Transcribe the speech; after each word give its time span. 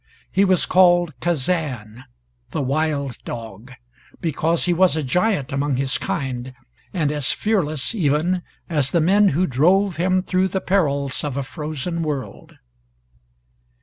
He 0.31 0.43
was 0.45 0.65
called 0.65 1.13
Kazan, 1.19 2.05
the 2.49 2.61
Wild 2.63 3.19
Dog, 3.23 3.73
because 4.19 4.65
he 4.65 4.73
was 4.73 4.97
a 4.97 5.03
giant 5.03 5.51
among 5.51 5.75
his 5.75 5.99
kind 5.99 6.55
and 6.91 7.11
as 7.11 7.31
fearless, 7.33 7.93
even, 7.93 8.41
as 8.67 8.89
the 8.89 8.99
men 8.99 9.27
who 9.37 9.45
drove 9.45 9.97
him 9.97 10.23
through 10.23 10.47
the 10.47 10.59
perils 10.59 11.23
of 11.23 11.37
a 11.37 11.43
frozen 11.43 12.01
world. 12.01 12.55